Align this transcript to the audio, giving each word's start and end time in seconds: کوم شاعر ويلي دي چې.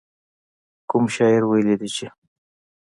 کوم 0.89 1.05
شاعر 1.15 1.41
ويلي 1.45 1.75
دي 1.79 1.89
چې. 1.95 2.07